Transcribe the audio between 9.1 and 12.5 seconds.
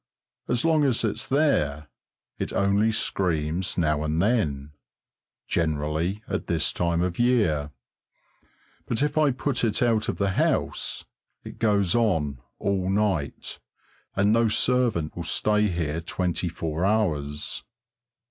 I put it out of the house it goes on